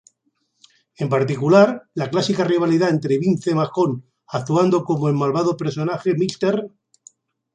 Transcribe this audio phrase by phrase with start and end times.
[0.97, 6.71] En particular, la clásica rivalidad entre Vince McMahon, actuando como el malvado personaje "Mr.